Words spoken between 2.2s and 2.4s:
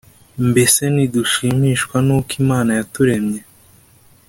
ko